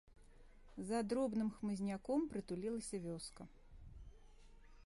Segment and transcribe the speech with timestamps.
[0.91, 3.43] За дробным хмызняком прытулілася вёска.